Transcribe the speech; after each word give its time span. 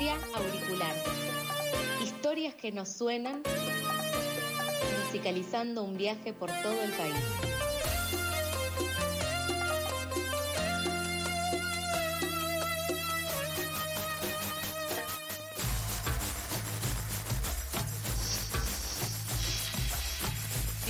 Patria 0.00 0.18
Auricular. 0.34 0.94
Historias 2.02 2.54
que 2.54 2.72
nos 2.72 2.88
suenan, 2.88 3.42
musicalizando 5.04 5.82
un 5.82 5.98
viaje 5.98 6.32
por 6.32 6.48
todo 6.62 6.80
el 6.82 6.90
país. 6.92 7.59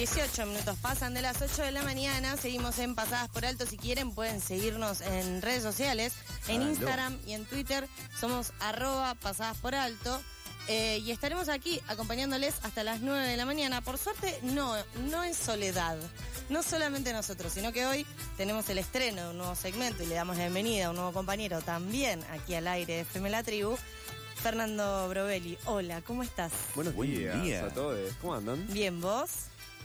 ...18 0.00 0.46
minutos 0.46 0.78
pasan 0.80 1.12
de 1.12 1.20
las 1.20 1.42
8 1.42 1.60
de 1.60 1.72
la 1.72 1.82
mañana... 1.82 2.34
...seguimos 2.38 2.78
en 2.78 2.94
Pasadas 2.94 3.28
por 3.28 3.44
Alto... 3.44 3.66
...si 3.66 3.76
quieren 3.76 4.12
pueden 4.12 4.40
seguirnos 4.40 5.02
en 5.02 5.42
redes 5.42 5.62
sociales... 5.62 6.14
...en. 6.48 6.62
Instagram 6.62 7.18
y 7.26 7.34
en 7.34 7.44
Twitter... 7.44 7.86
...somos 8.18 8.54
arroba 8.60 9.14
Pasadas 9.16 9.58
por 9.58 9.74
Alto... 9.74 10.22
Eh, 10.68 10.98
y 11.04 11.10
estaremos 11.10 11.48
aquí 11.48 11.80
acompañándoles 11.88 12.54
hasta 12.62 12.84
las 12.84 13.00
9 13.00 13.26
de 13.26 13.36
la 13.36 13.44
mañana. 13.44 13.80
Por 13.80 13.98
suerte, 13.98 14.38
no, 14.42 14.74
no 15.10 15.24
en 15.24 15.34
soledad. 15.34 15.98
No 16.48 16.62
solamente 16.62 17.12
nosotros, 17.12 17.52
sino 17.52 17.72
que 17.72 17.86
hoy 17.86 18.06
tenemos 18.36 18.68
el 18.68 18.78
estreno 18.78 19.22
de 19.22 19.30
un 19.30 19.38
nuevo 19.38 19.54
segmento 19.56 20.02
y 20.02 20.06
le 20.06 20.14
damos 20.14 20.36
la 20.36 20.44
bienvenida 20.44 20.86
a 20.86 20.90
un 20.90 20.96
nuevo 20.96 21.12
compañero 21.12 21.60
también 21.60 22.22
aquí 22.30 22.54
al 22.54 22.68
aire 22.68 22.94
de 22.94 23.00
FM 23.00 23.30
La 23.30 23.42
Tribu, 23.42 23.76
Fernando 24.36 25.08
Brovelli. 25.08 25.58
Hola, 25.64 26.02
¿cómo 26.02 26.22
estás? 26.22 26.52
Buenos 26.74 26.94
Buen 26.94 27.10
días 27.10 27.42
día. 27.42 27.64
a 27.64 27.70
todos. 27.70 27.98
¿Cómo 28.20 28.34
andan? 28.34 28.64
Bien, 28.72 29.00
¿vos? 29.00 29.30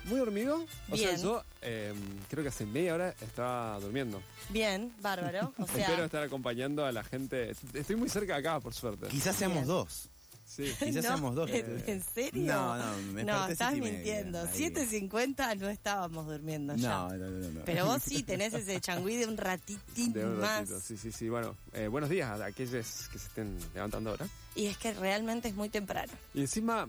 ¿Muy 0.06 0.20
dormido? 0.20 0.66
O 0.90 0.96
Bien. 0.96 1.10
sea, 1.10 1.18
yo 1.18 1.44
eh, 1.62 1.94
creo 2.30 2.44
que 2.44 2.50
hace 2.50 2.66
media 2.66 2.94
hora 2.94 3.16
estaba 3.22 3.80
durmiendo. 3.80 4.22
Bien, 4.50 4.92
bárbaro. 5.02 5.54
O 5.58 5.64
Espero 5.78 6.06
estar 6.06 6.24
acompañando 6.24 6.86
a 6.86 6.92
la 6.92 7.04
gente. 7.04 7.54
Estoy 7.74 7.96
muy 7.96 8.10
cerca 8.10 8.34
de 8.34 8.40
acá, 8.40 8.60
por 8.60 8.74
suerte. 8.74 9.08
Quizás 9.08 9.36
seamos 9.36 9.58
Bien. 9.60 9.68
dos. 9.68 10.10
Sí. 10.46 10.72
Quizás 10.78 10.96
no, 10.96 11.02
seamos 11.02 11.36
dos. 11.36 11.50
¿En, 11.50 11.84
en 11.88 12.04
serio? 12.04 12.54
No, 12.54 12.78
no, 12.78 12.98
me 13.14 13.24
No, 13.24 13.48
estás 13.48 13.72
siete 13.74 13.92
mintiendo. 13.92 14.42
ahí. 14.42 14.48
7.50 14.70 15.58
no 15.58 15.70
estábamos 15.70 16.28
durmiendo 16.28 16.76
ya. 16.76 16.90
No, 16.90 17.10
no, 17.10 17.30
no, 17.32 17.50
no. 17.50 17.62
Pero 17.66 17.88
vos 17.88 18.04
sí 18.04 18.22
tenés 18.24 18.54
ese 18.54 18.80
changüí 18.80 19.16
de 19.16 19.26
un 19.26 19.38
ratitín 19.38 20.14
De 20.14 20.24
un 20.24 20.40
más. 20.40 20.60
ratito. 20.70 20.80
Sí, 20.82 20.98
sí, 20.98 21.12
sí. 21.12 21.30
Bueno, 21.30 21.58
eh, 21.74 21.88
buenos 21.88 22.12
días 22.12 22.30
a 22.40 22.46
aquellos 22.46 22.72
que 23.10 23.18
se 23.18 23.28
estén 23.28 23.58
levantando 23.74 24.12
ahora. 24.12 24.28
Y 24.56 24.68
es 24.68 24.78
que 24.78 24.94
realmente 24.94 25.48
es 25.48 25.56
muy 25.56 25.70
temprano. 25.70 26.14
Y 26.36 26.42
encima, 26.42 26.88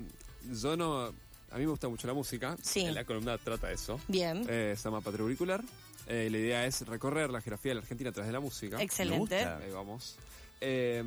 yo 0.53 0.77
no. 0.77 1.15
A 1.51 1.57
mí 1.59 1.65
me 1.65 1.71
gusta 1.71 1.89
mucho 1.89 2.07
la 2.07 2.15
música. 2.15 2.57
Sí. 2.63 2.81
En 2.81 2.95
la 2.95 3.05
columna 3.05 3.39
trata 3.39 3.71
eso. 3.71 4.01
Bien, 4.09 4.45
Eh, 4.49 4.75
se 4.77 4.85
llama 4.85 5.01
Patria 5.01 5.23
Auricular. 5.23 5.63
Eh, 6.09 6.29
la 6.31 6.39
idea 6.39 6.67
es 6.67 6.87
recorrer 6.87 7.31
la 7.31 7.41
geografía 7.41 7.71
de 7.71 7.75
la 7.77 7.81
Argentina 7.81 8.11
a 8.11 8.13
través 8.13 8.29
de 8.29 8.33
la 8.33 8.41
música. 8.41 8.81
excelente. 8.83 9.43
Ahí 9.45 9.71
vamos. 9.73 10.17
Eh, 10.61 11.03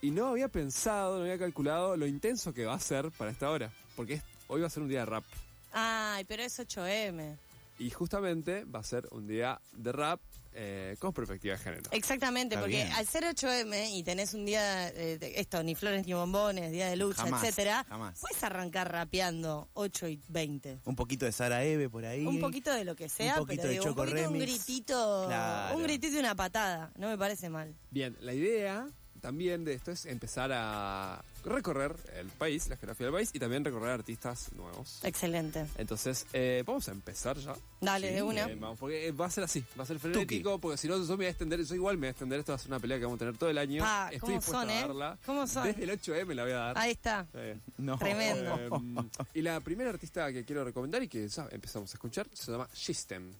y 0.00 0.10
no 0.10 0.28
había 0.28 0.48
pensado, 0.48 1.16
no 1.18 1.22
había 1.22 1.38
calculado 1.38 1.96
lo 1.96 2.06
intenso 2.06 2.52
que 2.54 2.64
va 2.64 2.74
a 2.74 2.80
ser 2.80 3.10
para 3.12 3.30
esta 3.30 3.50
hora. 3.50 3.72
Porque 3.96 4.14
es- 4.14 4.22
hoy 4.46 4.60
va 4.60 4.66
a 4.68 4.70
ser 4.70 4.82
un 4.82 4.88
día 4.88 5.00
de 5.00 5.06
rap. 5.06 5.24
Ay, 5.72 6.24
pero 6.24 6.42
es 6.42 6.58
8M. 6.58 7.36
Y 7.78 7.90
justamente 7.90 8.64
va 8.64 8.80
a 8.80 8.82
ser 8.84 9.06
un 9.12 9.26
día 9.26 9.60
de 9.72 9.92
rap 9.92 10.20
eh, 10.52 10.96
con 10.98 11.12
perspectiva 11.12 11.54
de 11.56 11.62
género. 11.62 11.82
Exactamente, 11.92 12.56
Está 12.56 12.62
porque 12.62 12.76
bien. 12.82 12.92
al 12.92 13.06
ser 13.06 13.22
8M 13.24 13.90
y 13.94 14.02
tenés 14.02 14.34
un 14.34 14.44
día, 14.44 14.88
eh, 14.88 15.16
de 15.18 15.38
esto, 15.40 15.62
ni 15.62 15.76
flores 15.76 16.04
ni 16.06 16.12
bombones, 16.14 16.72
día 16.72 16.88
de 16.88 16.96
lucha, 16.96 17.22
Jamás, 17.22 17.44
etcétera, 17.44 17.84
jamás. 17.88 18.18
puedes 18.20 18.42
arrancar 18.42 18.90
rapeando 18.90 19.68
8 19.74 20.08
y 20.08 20.20
20. 20.28 20.80
Un 20.84 20.96
poquito 20.96 21.26
de 21.26 21.32
Sara 21.32 21.62
Eve 21.64 21.88
por 21.88 22.04
ahí. 22.04 22.26
Un 22.26 22.40
poquito 22.40 22.72
de 22.72 22.84
lo 22.84 22.96
que 22.96 23.08
sea, 23.08 23.36
poquito 23.36 23.62
pero 23.62 23.68
de 23.68 23.74
digo, 23.74 23.86
un 23.90 23.94
poquito 23.94 24.28
un 24.30 24.38
gritito, 24.38 25.24
Claro. 25.28 25.76
un 25.76 25.82
gritito 25.84 26.16
y 26.16 26.18
una 26.18 26.34
patada, 26.34 26.90
no 26.96 27.08
me 27.08 27.16
parece 27.18 27.48
mal. 27.48 27.76
Bien, 27.90 28.16
la 28.20 28.34
idea 28.34 28.88
también 29.20 29.64
de 29.64 29.74
esto 29.74 29.90
es 29.90 30.06
empezar 30.06 30.50
a 30.52 31.22
recorrer 31.44 31.94
el 32.16 32.28
país, 32.28 32.68
la 32.68 32.76
geografía 32.76 33.06
del 33.06 33.14
país, 33.14 33.30
y 33.32 33.38
también 33.38 33.64
recorrer 33.64 33.90
artistas 33.90 34.52
nuevos. 34.52 35.00
Excelente. 35.04 35.66
Entonces, 35.76 36.26
eh, 36.32 36.62
vamos 36.66 36.88
a 36.88 36.92
empezar 36.92 37.36
ya. 37.38 37.54
Dale, 37.80 38.08
Sí, 38.08 38.14
de 38.14 38.22
una. 38.22 38.44
Eh, 38.48 38.56
vamos, 38.56 38.78
porque 38.78 39.10
va 39.12 39.26
a 39.26 39.30
ser 39.30 39.44
así, 39.44 39.64
va 39.78 39.82
a 39.84 39.86
ser 39.86 39.98
frenético, 39.98 40.58
porque 40.58 40.76
si 40.76 40.88
no, 40.88 40.96
yo 40.96 41.04
me 41.10 41.16
voy 41.16 41.26
a 41.26 41.30
extender, 41.30 41.62
yo 41.64 41.74
igual 41.74 41.96
me 41.96 42.00
voy 42.02 42.06
a 42.08 42.10
extender, 42.10 42.38
esto 42.40 42.52
va 42.52 42.56
a 42.56 42.58
ser 42.58 42.68
una 42.68 42.80
pelea 42.80 42.98
que 42.98 43.04
vamos 43.04 43.16
a 43.16 43.20
tener 43.20 43.36
todo 43.36 43.50
el 43.50 43.58
año. 43.58 43.82
Pa, 43.82 44.04
Estoy 44.12 44.18
¿cómo 44.20 44.32
dispuesto 44.32 44.60
son, 44.60 44.70
a 44.70 44.78
eh? 44.78 44.80
darla. 44.80 45.18
¿Cómo 45.26 45.46
son? 45.46 45.64
Desde 45.64 45.84
el 45.84 45.90
8M 45.90 46.34
la 46.34 46.42
voy 46.42 46.52
a 46.52 46.56
dar. 46.56 46.78
Ahí 46.78 46.90
está. 46.92 47.26
Eh, 47.34 47.58
No. 47.78 47.98
Tremendo. 47.98 48.56
eh, 48.58 49.08
y 49.34 49.42
la 49.42 49.60
primera 49.60 49.90
artista 49.90 50.32
que 50.32 50.44
quiero 50.44 50.64
recomendar 50.64 51.02
y 51.02 51.08
que 51.08 51.26
ya 51.28 51.48
empezamos 51.50 51.90
a 51.90 51.94
escuchar 51.94 52.26
se 52.32 52.50
llama 52.52 52.68
System. 52.72 53.32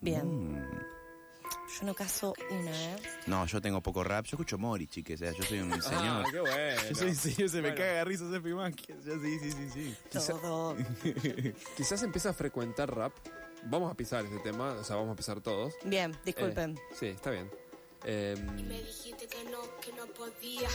Bien. 0.00 0.52
Mm. 0.52 0.95
Yo 1.80 1.84
no 1.86 1.94
caso 1.94 2.32
una, 2.50 2.70
¿eh? 2.70 2.96
No, 3.26 3.44
yo 3.46 3.60
tengo 3.60 3.80
poco 3.82 4.04
rap. 4.04 4.24
Yo 4.24 4.36
escucho 4.36 4.56
Mori, 4.56 4.86
chiques. 4.86 5.20
O 5.20 5.24
sea, 5.24 5.32
yo 5.32 5.42
soy 5.42 5.58
un 5.60 5.72
Ah, 5.72 5.80
señor. 5.82 6.30
qué 6.30 6.40
bueno. 6.40 6.82
Yo 6.88 6.94
soy 6.94 7.08
un 7.08 7.14
señor, 7.16 7.48
se 7.50 7.56
me 7.56 7.62
Bueno. 7.62 7.76
caga 7.76 7.92
de 7.94 8.04
risa 8.04 8.24
ese 8.28 8.40
Pimanqui. 8.40 8.86
Yo 9.04 9.20
sí, 9.20 9.38
sí, 9.40 9.52
sí, 9.52 9.70
sí. 9.74 9.96
Quizá- 10.10 10.40
Todo. 10.40 10.76
Quizás 11.76 12.02
empieza 12.02 12.30
a 12.30 12.32
frecuentar 12.32 12.94
rap. 12.94 13.12
Vamos 13.64 13.90
a 13.90 13.94
pisar 13.96 14.24
este 14.24 14.38
tema, 14.40 14.74
o 14.74 14.84
sea, 14.84 14.94
vamos 14.96 15.12
a 15.12 15.16
pisar 15.16 15.40
todos. 15.40 15.74
Bien, 15.84 16.16
disculpen. 16.24 16.76
Eh, 16.78 16.94
sí, 16.94 17.06
está 17.06 17.30
bien. 17.30 17.50
Eh, 18.04 18.36
Me 18.38 18.80
dijiste 18.82 19.26
que 19.26 19.44
no, 19.50 19.58
que 19.80 19.92
no 19.94 20.06
podía. 20.06 20.68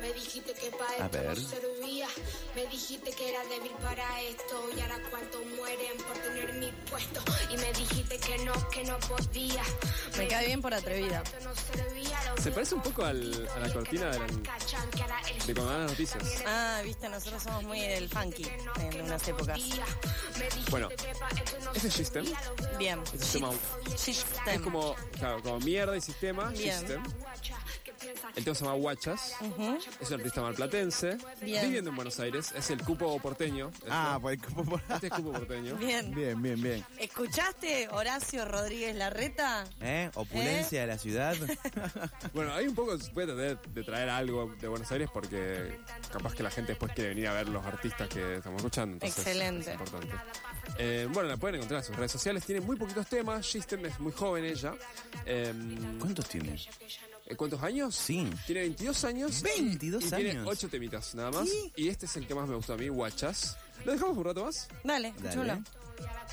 Me 0.00 0.12
dijiste 0.12 0.52
que 0.52 0.70
para 0.72 0.90
A 1.04 1.06
esto 1.06 1.18
no 1.18 1.22
ver. 1.28 1.38
servía. 1.40 2.08
Me 2.54 2.66
dijiste 2.66 3.10
que 3.12 3.30
era 3.30 3.42
débil 3.46 3.72
para 3.82 4.20
esto. 4.22 4.68
Y 4.76 4.80
ahora 4.80 4.98
cuántos 5.10 5.40
mueren 5.56 5.96
por 5.98 6.18
tener 6.18 6.52
mi 6.54 6.70
puesto. 6.90 7.20
Y 7.50 7.56
me 7.56 7.72
dijiste 7.72 8.18
que 8.18 8.38
no, 8.44 8.52
que 8.70 8.84
no 8.84 8.98
podía. 8.98 9.62
Me 10.18 10.28
cae 10.28 10.46
bien 10.46 10.60
por 10.60 10.74
atrevida. 10.74 11.22
no 11.42 11.54
servía. 11.54 12.34
Se 12.42 12.50
parece 12.50 12.74
un 12.74 12.82
poco 12.82 13.04
al- 13.04 13.48
a 13.54 13.58
la 13.60 13.72
cortina 13.72 14.10
de 14.10 14.18
la 14.18 14.26
de 14.26 15.54
cuando 15.54 15.72
dan 15.72 15.80
las 15.82 15.90
noticias. 15.92 16.22
Ah, 16.46 16.80
viste, 16.84 17.08
nosotros 17.08 17.42
somos 17.42 17.62
muy 17.64 17.80
del 17.80 18.08
funky 18.08 18.46
en 18.80 19.00
unas 19.02 19.26
épocas. 19.28 19.58
Bueno, 20.70 20.88
ese 21.74 21.88
es 21.88 21.94
System. 21.94 22.26
Bien. 22.78 23.00
Ese 23.14 23.40
System. 23.96 24.48
es 24.48 24.60
como, 24.60 24.94
claro, 25.18 25.42
como 25.42 25.60
mierda 25.60 25.96
y 25.96 26.00
sistema, 26.00 26.50
Bien. 26.56 26.72
System. 26.78 27.02
El 28.34 28.44
tema 28.44 28.54
se 28.54 28.64
llama 28.64 28.76
Guachas. 28.76 29.34
Es 30.00 30.10
un 30.10 30.14
artista 30.20 30.42
malplatense. 30.42 31.16
Bien. 31.42 31.64
Viviendo 31.64 31.90
en 31.90 31.96
Buenos 31.96 32.18
Aires. 32.20 32.52
Es 32.56 32.70
el 32.70 32.82
cupo 32.82 33.18
porteño. 33.20 33.70
Ah, 33.88 34.18
pues 34.20 34.38
por 34.38 34.80
Este 34.90 35.06
es 35.06 35.12
cupo 35.12 35.32
porteño. 35.32 35.76
Bien. 35.76 36.14
Bien, 36.14 36.40
bien, 36.40 36.60
bien. 36.60 36.84
¿Escuchaste 36.98 37.88
Horacio 37.90 38.44
Rodríguez 38.44 38.96
Larreta? 38.96 39.64
¿Eh? 39.80 40.10
Opulencia 40.14 40.80
de 40.80 40.86
la 40.86 40.98
ciudad. 40.98 41.36
Bueno, 42.32 42.52
hay 42.52 42.66
un 42.66 42.74
poco, 42.74 42.98
se 42.98 43.10
puede 43.12 43.34
tratar 43.34 43.72
de 43.72 43.84
traer 43.84 44.08
algo 44.08 44.54
de 44.60 44.68
Buenos 44.68 44.90
Aires 44.90 45.08
porque 45.12 45.78
capaz 46.12 46.34
que 46.34 46.42
la 46.42 46.50
gente 46.50 46.72
después 46.72 46.92
quiere 46.92 47.10
venir 47.10 47.28
a 47.28 47.32
ver 47.32 47.48
los 47.48 47.64
artistas 47.64 48.08
que 48.08 48.36
estamos 48.36 48.58
escuchando. 48.58 48.94
entonces 48.94 49.18
Excelente. 49.18 49.72
Es 49.72 49.80
importante. 49.80 50.14
Eh, 50.78 51.08
bueno, 51.12 51.28
la 51.28 51.36
pueden 51.36 51.56
encontrar 51.56 51.80
en 51.80 51.86
sus 51.86 51.96
redes 51.96 52.12
sociales. 52.12 52.44
Tiene 52.44 52.60
muy 52.60 52.76
poquitos 52.76 53.06
temas. 53.06 53.46
System 53.46 53.86
es 53.86 53.98
muy 54.00 54.12
joven 54.12 54.44
ella. 54.44 54.74
Eh, 55.24 55.52
¿Cuántos 55.98 56.28
tiene? 56.28 56.58
¿Eh, 57.26 57.36
¿Cuántos 57.36 57.62
años? 57.62 57.94
Sí. 57.94 58.28
Tiene 58.46 58.62
22 58.62 59.04
años. 59.04 59.42
22 59.42 60.04
y 60.04 60.08
Tiene 60.10 60.30
años. 60.30 60.46
8 60.48 60.68
temitas 60.68 61.14
nada 61.14 61.30
más. 61.30 61.48
Y 61.76 61.88
este 61.88 62.06
es 62.06 62.16
el 62.16 62.26
que 62.26 62.34
más 62.34 62.48
me 62.48 62.54
gustó 62.56 62.74
a 62.74 62.76
mí, 62.76 62.88
Guachas. 62.88 63.56
¿Lo 63.84 63.92
dejamos 63.92 64.16
un 64.16 64.24
rato 64.24 64.44
más? 64.44 64.68
Dale, 64.82 65.12
Dale. 65.12 65.28
escuchémoslo. 65.28 65.62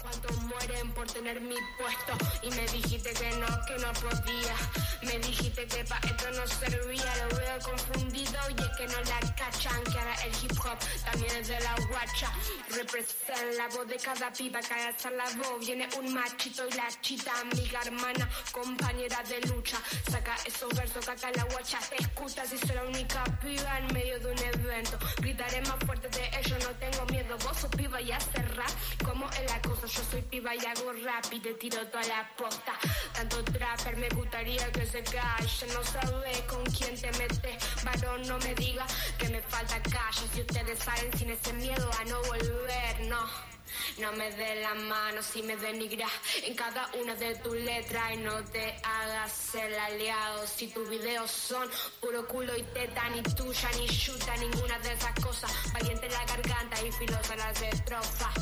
Cuántos 0.02 0.42
mueren 0.42 0.92
por 0.92 1.08
tener 1.10 1.40
mi 1.40 1.56
puesto 1.78 2.14
y 2.42 2.50
me 2.50 2.66
dijiste 2.68 3.14
que 3.14 3.30
no, 3.38 3.48
que 3.66 3.78
no 3.78 3.94
podía. 3.94 4.56
Me 5.04 5.20
dijiste 5.20 5.66
que 5.68 5.84
pa' 5.86 6.00
esto 6.04 6.32
no 6.32 6.48
servía, 6.48 7.14
lo 7.24 7.38
veo 7.38 7.60
confundido 7.64 8.40
y 8.50 8.62
es 8.62 8.70
que 8.78 8.88
no 8.88 9.00
la 9.02 9.20
cachan. 9.36 9.84
Que 9.84 10.00
ahora 10.00 10.16
el 10.26 10.34
hip 10.44 10.52
hop 10.60 10.78
también 11.06 11.36
es 11.38 11.48
de 11.48 11.60
la 11.60 11.76
guacha. 11.88 12.32
Represent 12.70 13.54
la 13.56 13.68
voz 13.70 13.88
de 13.88 13.96
cada 13.98 14.34
piba, 14.34 14.60
la 14.62 15.30
voz. 15.38 15.60
Viene 15.66 15.88
un 15.98 16.14
machito 16.14 16.68
y 16.68 16.72
la 16.74 16.90
chita, 17.02 17.32
amiga, 17.40 17.80
hermana, 17.86 18.28
compañera 18.52 19.24
de 19.24 19.40
lucha. 19.48 19.78
Saca 20.12 20.36
esos 20.46 20.74
versos 20.76 21.06
que 21.06 21.12
acá 21.12 21.32
la 21.36 21.44
guacha 21.46 21.80
te 21.90 22.02
escucha. 22.02 22.46
Si 22.46 22.58
soy 22.58 22.76
la 22.76 22.84
única 22.84 23.24
piba 23.42 23.78
en 23.80 23.94
medio 23.94 24.20
de 24.20 24.32
un 24.32 24.40
evento, 24.40 24.98
gritaré 25.18 25.62
más 25.62 25.78
fuerte 25.86 26.10
de 26.10 26.30
ellos, 26.40 26.60
no 26.64 26.72
tengo 26.76 27.06
miedo. 27.06 27.33
Vos 27.38 27.58
sos 27.58 27.70
piba 27.72 28.00
y 28.02 28.12
haces 28.12 28.56
rap, 28.56 28.70
como 29.04 29.30
es 29.32 29.52
la 29.52 29.62
cosa. 29.62 29.88
Yo 29.88 30.04
soy 30.12 30.22
piba 30.24 30.56
y 30.56 30.60
hago 30.60 30.94
rap 31.04 31.26
y 31.32 31.40
te 31.40 31.54
tiro 31.56 31.86
toda 31.88 32.04
la 32.04 32.30
posta. 32.38 32.74
Tanto 33.14 33.44
trapper 33.44 33.98
me 33.98 34.10
gustaría 34.10 34.72
que 34.72 34.86
se 34.86 35.04
calle. 35.04 35.68
No 35.74 35.84
sabes 35.84 36.42
con 36.42 36.64
quién 36.66 37.00
te 37.00 37.12
metes, 37.18 37.84
varón, 37.84 38.28
no 38.28 38.38
me 38.40 38.54
diga 38.56 38.86
que 39.18 39.30
me 39.30 39.42
falta 39.42 39.82
calle. 39.82 40.28
Si 40.34 40.42
ustedes 40.42 40.80
salen 40.80 41.18
sin 41.18 41.32
ese 41.32 41.54
miedo 41.54 41.90
a 42.00 42.04
no 42.06 42.22
volver, 42.24 43.02
no. 43.10 43.54
No 44.00 44.12
me 44.14 44.32
dé 44.32 44.62
la 44.62 44.74
mano 44.74 45.22
si 45.22 45.44
me 45.44 45.56
denigras 45.56 46.12
en 46.44 46.56
cada 46.56 46.90
una 47.02 47.16
de 47.16 47.36
tus 47.36 47.56
letras 47.56 48.14
y 48.14 48.18
no 48.18 48.44
te 48.46 48.76
hagas 48.84 49.56
el 49.56 49.74
aliado. 49.74 50.48
Si 50.48 50.68
tus 50.68 50.90
videos 50.90 51.32
son 51.32 51.70
puro 52.02 52.28
culo 52.28 52.56
y 52.58 52.64
teta, 52.64 53.10
ni 53.10 53.22
tuya 53.22 53.70
ni 53.78 53.88
chuta, 53.88 54.36
ninguna 54.38 54.80
de 54.80 54.94
esas 54.94 55.14
cosas. 55.20 55.52
Valiente 55.74 56.10
la 56.10 56.26
garganta 56.26 56.86
y 56.86 56.92
filosa 56.92 57.36
las 57.36 57.62
estrofas. 57.62 58.34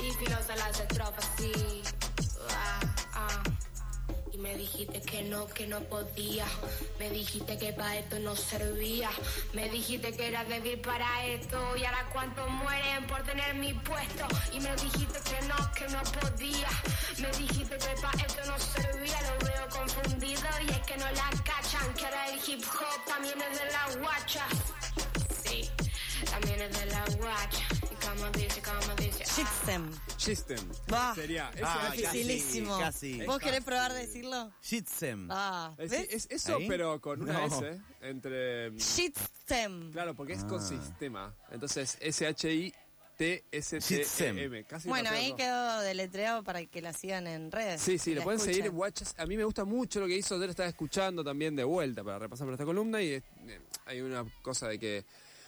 Y 0.00 0.10
filosa 0.12 0.56
las 0.56 0.80
estrofas, 0.80 1.30
sí. 1.38 1.82
Me 4.46 4.54
dijiste 4.58 5.00
que 5.02 5.22
no, 5.24 5.48
que 5.48 5.66
no 5.66 5.80
podía. 5.80 6.46
Me 7.00 7.10
dijiste 7.10 7.58
que 7.58 7.72
para 7.72 7.98
esto 7.98 8.20
no 8.20 8.36
servía. 8.36 9.10
Me 9.52 9.68
dijiste 9.70 10.16
que 10.16 10.28
era 10.28 10.44
débil 10.44 10.78
para 10.78 11.26
esto. 11.26 11.58
Y 11.76 11.84
ahora 11.84 12.08
cuántos 12.12 12.48
mueren 12.50 13.04
por 13.08 13.24
tener 13.24 13.56
mi 13.56 13.74
puesto. 13.74 14.24
Y 14.52 14.60
me 14.60 14.70
dijiste 14.76 15.18
que 15.28 15.46
no, 15.48 15.56
que 15.72 15.88
no 15.88 16.00
podía. 16.20 16.68
Me 17.18 17.28
dijiste 17.36 17.76
que 17.76 18.00
para 18.00 18.22
esto 18.22 18.42
no 18.46 18.58
servía. 18.60 19.18
Lo 19.22 19.46
veo 19.46 19.68
confundido 19.68 20.48
y 20.64 20.70
es 20.70 20.80
que 20.86 20.96
no 20.96 21.10
la 21.10 21.30
cachan. 21.42 21.92
Que 21.94 22.04
ahora 22.04 22.28
el 22.28 22.38
hip 22.46 22.64
hop 22.64 23.04
también 23.04 23.42
es 23.42 23.58
de 23.58 23.66
la 23.72 24.00
guacha. 24.00 24.46
Sí, 25.44 25.68
también 26.30 26.62
es 26.62 26.78
de 26.78 26.86
la 26.86 27.04
guacha. 27.18 27.75
Y 28.26 28.32
como 28.32 28.38
dice, 28.44 28.62
como 28.62 28.94
dice. 28.96 29.24
ah. 29.24 29.32
Shitstem. 29.36 29.90
System. 30.16 30.58
Va. 30.92 31.14
Sería. 31.14 31.50
ese 31.54 31.62
Ah, 31.64 31.88
H- 31.92 32.02
casi, 32.02 32.18
Dificilísimo. 32.18 32.78
casi. 32.78 33.22
¿Vos 33.24 33.38
querés 33.38 33.62
probar 33.64 33.92
decirlo? 33.92 34.52
Shitsem. 34.62 35.28
Ah, 35.30 35.72
es, 35.78 35.92
es 35.92 36.26
eso, 36.30 36.56
¿Ahí? 36.56 36.66
pero 36.68 37.00
con 37.00 37.22
una 37.22 37.46
No. 37.46 37.46
S 37.46 37.80
entre. 38.02 38.70
Shitstem. 38.78 39.92
Claro, 39.92 40.14
porque 40.14 40.32
es 40.34 40.42
Ah. 40.44 40.46
con 40.48 40.60
sistema. 40.66 41.34
Entonces, 41.50 41.96
S-H-I-T-S-T-M. 43.20 44.64
Casi 44.64 44.88
Bueno, 44.88 45.10
no 45.10 45.16
ahí 45.16 45.32
quedó 45.34 45.80
deletreado 45.80 46.42
para 46.44 46.64
que 46.66 46.82
la 46.82 46.92
sigan 46.92 47.26
en 47.26 47.50
redes. 47.52 47.80
Sí, 47.80 47.98
sí, 47.98 48.14
la 48.14 48.22
pueden 48.24 48.40
seguir 48.40 48.60
en 48.60 48.64
escuchen. 48.66 48.80
Watches. 48.80 49.14
A 49.18 49.26
mí 49.26 49.36
me 49.36 49.44
gusta 49.44 49.64
mucho 49.64 50.00
lo 50.00 50.06
que 50.06 50.16
hizo. 50.16 50.34
Ayer 50.36 50.50
estaba 50.50 50.68
escuchando 50.68 51.22
también 51.24 51.54
de 51.56 51.64
vuelta 51.64 52.02
para 52.04 52.18
repasar 52.18 52.46
por 52.46 52.54
esta 52.54 52.64
columna 52.64 53.00
y 53.02 53.12
eh, 53.14 53.22
hay 53.86 54.00
una 54.00 54.24
cosa 54.42 54.68
de 54.68 54.78
que. 54.78 55.04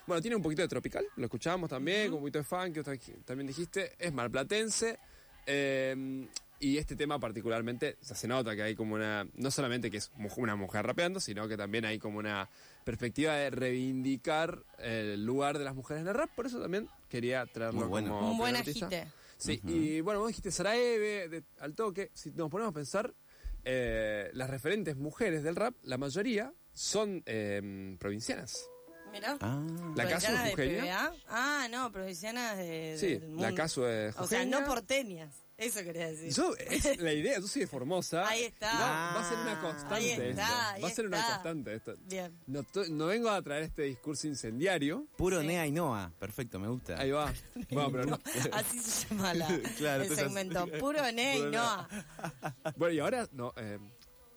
Bueno, 0.09 0.21
tiene 0.23 0.35
un 0.37 0.43
poquito 0.43 0.63
de 0.63 0.69
tropical, 0.69 1.07
lo 1.17 1.25
escuchábamos 1.27 1.69
también, 1.71 2.07
con 2.07 2.15
un 2.15 2.21
poquito 2.23 2.39
de 2.39 2.45
funk, 2.45 2.73
que 2.73 2.83
también 3.25 3.47
dijiste. 3.47 3.93
Es 3.99 4.13
malplatense. 4.13 4.99
eh, 5.47 6.27
y 6.61 6.77
este 6.77 6.97
tema 6.97 7.21
particularmente 7.21 7.99
ya 8.03 8.17
se 8.17 8.27
nota 8.27 8.57
que 8.57 8.63
hay 8.63 8.75
como 8.75 8.97
una. 8.97 9.25
No 9.35 9.51
solamente 9.53 9.91
que 9.93 9.99
es 9.99 10.11
una 10.37 10.57
mujer 10.57 10.85
rapeando, 10.85 11.21
sino 11.21 11.47
que 11.47 11.57
también 11.57 11.85
hay 11.85 12.01
como 12.01 12.19
una 12.19 12.49
perspectiva 12.85 13.35
de 13.37 13.51
reivindicar 13.51 14.65
el 14.79 15.25
lugar 15.25 15.57
de 15.59 15.65
las 15.65 15.77
mujeres 15.77 16.01
en 16.03 16.09
el 16.09 16.15
rap. 16.15 16.31
Por 16.35 16.47
eso 16.47 16.61
también 16.61 16.89
quería 17.09 17.47
traerlo 17.47 17.81
Muy 17.81 17.89
bueno. 17.89 18.09
como 18.19 18.33
Un 18.33 18.39
buen 18.39 18.57
agite. 18.57 19.07
Sí, 19.37 19.61
y 19.67 20.01
bueno, 20.01 20.19
vos 20.19 20.29
dijiste 20.31 20.51
Saraeve, 20.51 21.29
de- 21.29 21.45
al 21.61 21.75
toque. 21.77 22.11
Si 22.13 22.31
nos 22.33 22.51
ponemos 22.51 22.73
a 22.73 22.75
pensar, 22.75 23.15
eh, 23.65 24.31
las 24.33 24.51
referentes 24.51 24.97
mujeres 24.97 25.45
del 25.45 25.55
rap, 25.55 25.77
la 25.85 25.97
mayoría 25.97 26.53
son 26.73 27.23
eh, 27.27 27.95
provincianas. 28.01 28.69
Mirá. 29.13 29.37
Ah. 29.41 29.61
La 29.97 30.09
Casu 30.09 30.27
¿Provincianas 30.27 30.41
es 30.41 30.45
de 30.45 30.51
jujeña. 30.51 30.83
PBA? 31.11 31.15
Ah, 31.29 31.69
no, 31.71 31.93
provincianas 31.93 32.57
de, 32.59 32.97
Sí, 32.99 33.07
del 33.19 33.29
mundo. 33.29 33.43
la 33.43 33.55
Casu 33.55 33.87
es 33.87 34.15
O 34.17 34.27
sea, 34.27 34.39
jujeña. 34.41 34.61
no 34.61 34.67
porteñas. 34.67 35.35
Eso 35.57 35.83
quería 35.83 36.07
decir. 36.07 36.33
Yo, 36.33 36.55
es 36.71 36.99
la 37.01 37.13
idea, 37.13 37.41
yo 37.41 37.49
soy 37.49 37.63
de 37.63 37.67
Formosa. 37.67 38.29
Ahí 38.29 38.45
está. 38.45 38.73
Va 38.79 39.21
a 39.21 39.29
ser 39.29 39.39
una 39.39 39.53
Ah, 39.59 39.61
constante 39.61 39.95
ahí 39.97 40.11
esto. 40.11 40.23
está, 40.23 40.71
ahí 40.75 40.83
va 40.83 40.89
a 40.89 40.91
ser 40.93 41.07
una 41.07 41.19
está. 41.19 41.33
constante 41.33 41.75
esto. 41.75 41.95
Bien. 42.05 42.39
No, 42.47 42.63
to- 42.63 42.85
no 42.89 43.07
vengo 43.07 43.29
a 43.29 43.43
traer 43.43 43.65
este 43.65 43.83
discurso 43.83 44.29
incendiario. 44.29 45.09
Puro 45.17 45.43
Nea 45.43 45.67
y 45.67 45.73
Noa. 45.73 46.13
Perfecto, 46.21 46.61
me 46.61 46.69
gusta. 46.69 47.01
Ahí 47.01 47.11
va. 47.11 47.33
Bueno, 47.71 47.91
pero 47.91 48.05
no- 48.07 48.21
Así 48.53 48.79
se 48.79 49.09
llama 49.09 49.35
la, 49.35 49.49
Claro, 49.79 50.05
el 50.05 50.15
segmento. 50.15 50.65
Puro 50.79 51.11
ne 51.11 51.39
y 51.39 51.43
Noa. 51.43 51.89
Bueno, 52.77 52.95
y 52.95 53.01
ahora, 53.01 53.27
no, 53.33 53.53
eh, 53.57 53.79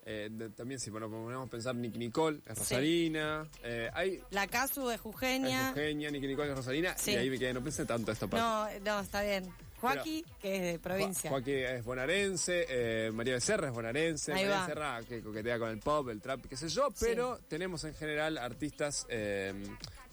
eh, 0.05 0.29
de- 0.31 0.49
también 0.49 0.79
si 0.79 0.89
bueno, 0.89 1.09
ponemos 1.09 1.47
a 1.47 1.49
pensar, 1.49 1.75
Nicky 1.75 1.99
Nicole 1.99 2.39
es 2.45 2.57
Rosalina. 2.57 3.47
eh, 3.63 3.89
hay 3.93 4.21
La 4.31 4.47
Casu 4.47 4.87
de 4.87 4.95
Es 4.95 5.01
Jujeña. 5.01 5.69
Eugenia, 5.69 6.09
Nicky 6.11 6.27
Nicole 6.27 6.49
es 6.51 6.55
Rosalina. 6.57 6.97
Sí. 6.97 7.11
Y 7.11 7.15
ahí 7.17 7.29
me 7.29 7.37
quedé, 7.39 7.53
no 7.53 7.61
pensé 7.63 7.85
tanto 7.85 8.11
esta 8.11 8.27
parte. 8.27 8.79
No, 8.79 8.93
no, 8.95 8.99
está 9.01 9.21
bien. 9.23 9.47
Joaquín, 9.79 10.23
que 10.39 10.55
es 10.57 10.61
de 10.73 10.79
provincia. 10.79 11.27
Jo- 11.29 11.37
Joaquín 11.37 11.55
es 11.55 11.83
bonaerense, 11.83 12.65
eh, 12.69 13.11
María 13.11 13.33
Becerra 13.33 13.67
es 13.69 13.73
bonaerense, 13.73 14.31
Ahí 14.31 14.43
María 14.43 14.57
va. 14.59 14.61
Becerra 14.67 15.01
que 15.09 15.21
coquetea 15.21 15.57
con 15.57 15.69
el 15.69 15.79
pop, 15.79 16.09
el 16.09 16.21
trap, 16.21 16.45
qué 16.47 16.55
sé 16.55 16.69
yo, 16.69 16.89
pero 16.99 17.39
tenemos 17.47 17.83
en 17.85 17.95
general 17.95 18.37
artistas, 18.37 19.07
eh, 19.09 19.53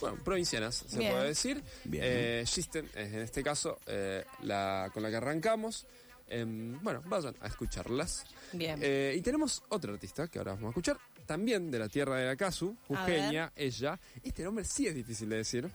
bueno, 0.00 0.16
provincianas, 0.24 0.84
se 0.88 0.98
Bien. 0.98 1.12
puede 1.12 1.26
decir. 1.28 1.62
Bien. 1.84 2.02
Eh, 2.06 2.44
Shisten 2.46 2.86
es 2.94 3.12
en 3.12 3.18
este 3.20 3.42
caso 3.42 3.78
eh, 3.86 4.24
la 4.42 4.90
con 4.94 5.02
la 5.02 5.10
que 5.10 5.16
arrancamos. 5.16 5.86
Em, 6.28 6.78
bueno, 6.82 7.02
vayan 7.06 7.34
a 7.40 7.46
escucharlas. 7.46 8.24
Bien. 8.52 8.78
Eh, 8.82 9.14
y 9.16 9.20
tenemos 9.22 9.62
otra 9.68 9.92
artista 9.92 10.28
que 10.28 10.38
ahora 10.38 10.52
vamos 10.52 10.66
a 10.66 10.70
escuchar, 10.70 10.98
también 11.26 11.70
de 11.70 11.78
la 11.78 11.88
tierra 11.88 12.16
de 12.16 12.26
la 12.26 12.36
Casu, 12.36 12.76
A 12.94 13.04
ver. 13.06 13.16
Eugenia, 13.18 13.52
ella. 13.56 13.98
Este 14.22 14.42
nombre 14.42 14.64
sí 14.64 14.86
es 14.86 14.94
difícil 14.94 15.28
de 15.28 15.36
decir. 15.36 15.70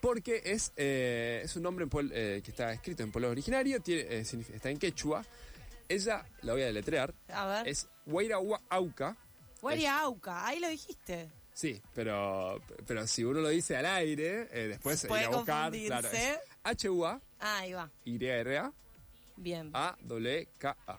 Porque 0.00 0.42
es, 0.44 0.72
eh, 0.76 1.42
es 1.44 1.54
un 1.54 1.62
nombre 1.62 1.84
en 1.84 2.10
eh, 2.12 2.40
que 2.44 2.50
está 2.50 2.72
escrito 2.72 3.04
en 3.04 3.12
pueblo 3.12 3.30
originario, 3.30 3.80
tiene, 3.80 4.18
está 4.18 4.68
en 4.68 4.78
quechua. 4.78 5.24
Ella, 5.88 6.24
la 6.42 6.52
voy 6.54 6.62
a 6.62 6.66
deletrear, 6.66 7.14
A 7.28 7.46
ver. 7.46 7.68
es 7.68 7.86
Auca. 8.68 9.16
Guaria 9.60 10.00
Auca, 10.00 10.44
ahí 10.46 10.58
lo 10.58 10.68
dijiste. 10.68 11.30
Sí, 11.54 11.80
pero, 11.94 12.60
pero 12.86 13.06
si 13.06 13.22
uno 13.22 13.40
lo 13.40 13.48
dice 13.50 13.76
al 13.76 13.86
aire, 13.86 14.48
eh, 14.50 14.68
después 14.68 15.04
ir 15.04 15.12
a 15.12 15.28
buscar. 15.28 15.70
Claro, 15.72 16.08
H-U-A, 16.64 17.20
Ah, 17.38 17.58
ahí 17.58 17.72
va. 17.72 17.90
Y-R-A, 18.04 18.72
Bien. 19.36 19.70
A-W-K-A. 19.72 20.98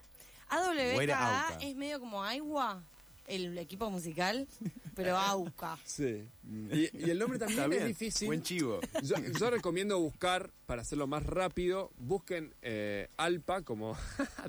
AWKA 0.50 1.58
es 1.62 1.76
medio 1.76 2.00
como 2.00 2.24
Agua, 2.24 2.84
el 3.28 3.58
equipo 3.58 3.90
musical, 3.90 4.48
pero 4.96 5.18
Auca. 5.18 5.78
Sí. 5.86 6.28
Y, 6.72 7.06
y 7.06 7.10
el 7.10 7.18
nombre 7.20 7.40
también 7.40 7.74
es 7.74 7.86
difícil. 7.86 8.28
Buen 8.28 8.44
chivo. 8.44 8.80
Yo, 9.02 9.16
yo 9.18 9.50
recomiendo 9.50 10.00
buscar, 10.00 10.52
para 10.66 10.82
hacerlo 10.84 11.08
más 11.08 11.26
rápido, 11.26 11.92
busquen 11.98 12.54
eh, 12.62 13.08
Alpa 13.18 13.62
como... 13.64 13.98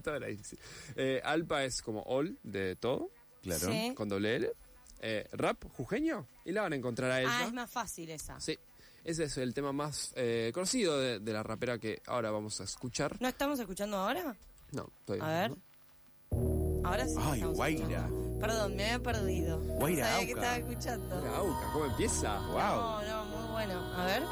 todo 0.02 0.16
era 0.16 0.26
difícil. 0.26 0.58
Eh, 0.96 1.20
Alpa 1.24 1.64
es 1.64 1.80
como 1.82 2.02
all 2.02 2.38
de 2.42 2.76
todo, 2.76 3.10
Claro. 3.42 3.70
Sí. 3.70 3.92
con 3.94 4.08
doble 4.08 4.36
L. 4.36 4.52
Eh, 5.00 5.28
rap 5.32 5.62
jujeño 5.76 6.26
y 6.46 6.52
la 6.52 6.62
van 6.62 6.72
a 6.72 6.76
encontrar 6.76 7.10
a 7.10 7.20
ella. 7.20 7.30
Ah, 7.30 7.44
es 7.46 7.52
más 7.52 7.70
fácil 7.70 8.08
esa. 8.10 8.40
Sí, 8.40 8.58
ese 9.04 9.24
es 9.24 9.36
el 9.38 9.52
tema 9.54 9.72
más 9.72 10.12
eh, 10.16 10.50
conocido 10.54 10.98
de, 10.98 11.18
de 11.20 11.32
la 11.32 11.42
rapera 11.42 11.78
que 11.78 12.02
ahora 12.06 12.30
vamos 12.30 12.60
a 12.60 12.64
escuchar. 12.64 13.16
¿No 13.20 13.28
estamos 13.28 13.58
escuchando 13.60 13.96
ahora? 13.98 14.36
No, 14.72 14.90
todavía 15.04 15.26
A 15.26 15.40
ver. 15.40 15.50
no. 15.50 16.84
Ahora 16.88 17.06
sí. 17.06 17.14
Ay, 17.18 17.42
Guaira. 17.42 17.82
escuchando. 17.84 18.38
Perdón, 18.40 18.76
me 18.76 18.84
había 18.84 19.02
perdido. 19.02 19.58
Guaira 19.60 20.04
no 20.04 20.10
sabía 20.12 20.26
que 20.26 20.32
estaba 20.32 20.56
escuchando. 20.56 21.14
Auca, 21.16 21.70
¿cómo 21.72 21.84
empieza? 21.86 22.38
Wow. 22.40 22.56
No, 22.56 23.02
no, 23.02 23.24
muy 23.26 23.52
bueno. 23.52 23.94
A 23.94 24.04
ver. 24.06 24.22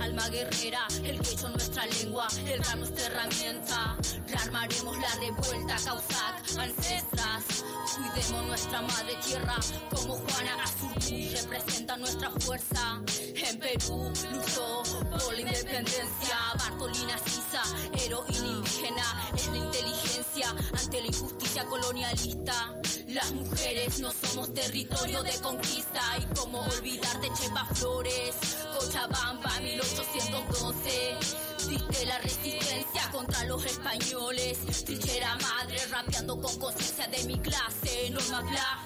Alma 0.00 0.28
guerrera, 0.28 0.86
el 1.04 1.20
quecho 1.20 1.48
nuestra 1.50 1.86
lengua, 1.86 2.26
el 2.46 2.62
rap 2.64 2.76
nuestra 2.76 3.06
herramienta. 3.06 3.96
Rearmaremos 4.26 4.98
la 4.98 5.14
revuelta, 5.20 5.76
Causac, 5.84 6.58
ancestras. 6.58 7.64
Cuidemos 7.96 8.46
nuestra 8.46 8.82
madre 8.82 9.14
tierra, 9.24 9.56
como 9.90 10.14
Juana 10.14 10.64
Azurduy 10.64 11.28
representa 11.28 11.96
nuestra 11.96 12.30
fuerza. 12.30 13.00
En 13.18 13.58
Perú 13.58 14.12
luchó 14.32 14.82
por 15.10 15.34
la 15.34 15.40
independencia. 15.40 16.38
Bartolina 16.58 17.18
Sisa, 17.18 17.62
heroína 18.04 18.46
indígena, 18.46 19.30
es 19.34 19.46
la 19.48 19.56
inteligencia 19.56 20.50
ante 20.50 21.00
la 21.00 21.06
injusticia 21.06 21.64
colonialista. 21.66 22.74
Las 23.14 23.30
mujeres 23.30 24.00
no 24.00 24.10
somos 24.10 24.52
territorio 24.52 25.22
de 25.22 25.32
conquista. 25.40 26.00
Y 26.20 26.34
como 26.34 26.60
olvidar 26.62 27.20
de 27.20 27.28
Chepa 27.32 27.64
Flores, 27.74 28.34
Cochabamba 28.76 29.60
1812. 29.60 31.44
Diste 31.68 32.06
la 32.06 32.18
resistencia 32.18 33.10
contra 33.12 33.44
los 33.44 33.64
españoles, 33.64 34.58
trinchera 34.84 35.36
madre 35.36 35.78
rapeando 35.90 36.40
con 36.40 36.58
conciencia 36.58 37.06
de 37.06 37.24
mi 37.24 37.38
clase, 37.38 38.10
Norma 38.10 38.40
Bla, 38.42 38.84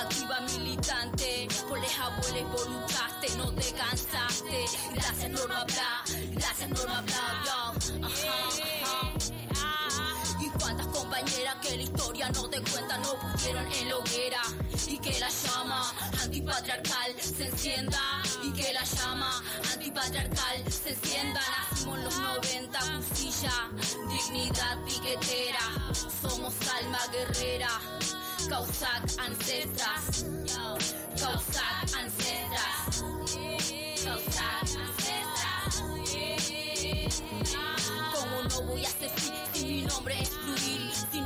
activa 0.00 0.40
militante, 0.40 1.48
por 1.68 1.78
les 1.78 1.98
abuelos 1.98 2.52
vos 2.52 2.68
luchaste, 2.68 3.36
no 3.36 3.52
te 3.54 3.70
cansaste, 3.72 4.64
gracias 4.94 5.30
Norma 5.30 5.64
Bla, 5.64 6.04
gracias 6.32 6.70
Norma 6.70 7.02
Bla, 7.02 7.42
yo, 7.44 8.06
ajá, 8.06 9.12
ajá. 9.52 10.36
Y 10.40 10.48
cuántas 10.58 10.86
compañeras 10.86 11.56
que 11.56 11.65
no 12.32 12.48
te 12.48 12.60
cuenta 12.62 12.98
no 12.98 13.14
pusieron 13.18 13.70
en 13.72 13.88
la 13.88 13.96
hoguera 13.96 14.40
y 14.86 14.98
que 14.98 15.18
la 15.20 15.28
llama 15.28 15.92
antipatriarcal 16.22 17.14
se 17.20 17.46
encienda 17.46 18.00
y 18.42 18.52
que 18.52 18.72
la 18.72 18.84
llama 18.84 19.42
antipatriarcal 19.72 20.72
se 20.72 20.90
encienda. 20.90 21.40
Nacimos 21.70 21.98
los 22.00 22.18
90, 22.18 22.78
cuchilla, 23.08 23.70
dignidad 24.08 24.78
piquetera, 24.84 25.60
somos 26.22 26.54
alma 26.80 26.98
guerrera, 27.12 27.68
Causac 28.48 29.04
ancestras, 29.18 30.24
Causac 31.20 31.94
ancestras, 31.96 33.02
Causac 34.04 34.68
ancestras. 34.78 35.82
¿Cómo 38.14 38.42
no 38.42 38.62
voy 38.62 38.84
a 38.84 38.88
ser 38.88 39.10
si 39.52 39.64
mi 39.64 39.82
nombre 39.82 40.20
es 40.20 40.30
fluir? 40.30 40.65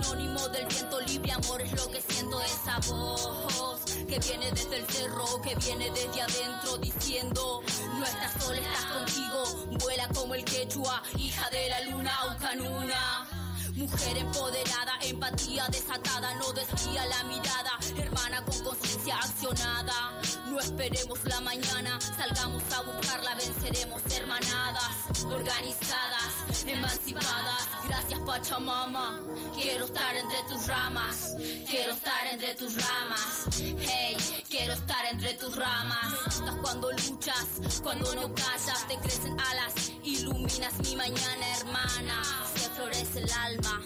Sinónimo 0.02 0.48
del 0.48 0.66
viento 0.66 1.00
libre, 1.00 1.32
amor 1.32 1.60
es 1.60 1.72
lo 1.72 1.90
que 1.90 2.00
siento 2.00 2.40
esa 2.40 2.78
voz 2.88 3.80
que 4.08 4.18
viene 4.18 4.50
desde 4.50 4.76
el 4.78 4.86
cerro, 4.86 5.42
que 5.42 5.54
viene 5.56 5.90
desde 5.90 6.22
adentro 6.22 6.78
diciendo 6.78 7.62
no 7.98 8.04
estás 8.04 8.42
sola, 8.42 8.58
estás 8.60 8.84
contigo, 8.86 9.78
vuela 9.78 10.08
como 10.14 10.34
el 10.34 10.44
quechua, 10.44 11.02
hija 11.18 11.50
de 11.50 11.68
la 11.68 11.80
luna, 11.82 12.12
Ucanuna. 12.34 13.39
Mujer 13.80 14.18
empoderada, 14.18 14.92
empatía 15.00 15.66
desatada, 15.68 16.34
no 16.34 16.52
desvía 16.52 17.02
la 17.06 17.24
mirada. 17.24 17.78
Hermana 17.96 18.44
con 18.44 18.62
conciencia 18.62 19.16
accionada. 19.16 20.20
No 20.50 20.60
esperemos 20.60 21.24
la 21.24 21.40
mañana, 21.40 21.98
salgamos 21.98 22.62
a 22.74 22.82
buscarla, 22.82 23.34
venceremos 23.36 24.02
hermanadas, 24.14 25.22
organizadas, 25.24 26.62
emancipadas. 26.66 27.68
Gracias 27.88 28.20
Pachamama, 28.20 29.18
quiero 29.54 29.86
estar 29.86 30.14
entre 30.14 30.42
tus 30.42 30.66
ramas, 30.66 31.34
quiero 31.66 31.92
estar 31.94 32.26
entre 32.30 32.54
tus 32.56 32.74
ramas. 32.74 33.46
Hey, 33.56 34.16
quiero 34.50 34.74
estar 34.74 35.06
entre 35.06 35.32
tus 35.34 35.56
ramas. 35.56 36.12
Estás 36.26 36.54
cuando 36.60 36.92
luchas, 36.92 37.80
cuando 37.82 38.14
no 38.14 38.34
callas, 38.34 38.86
te 38.88 38.98
crecen 38.98 39.40
alas, 39.40 39.90
iluminas 40.04 40.74
mi 40.80 40.96
mañana, 40.96 41.56
hermana. 41.56 42.22
Se 42.80 42.86
florece 42.86 43.18
el 43.20 43.30
alma, 43.32 43.82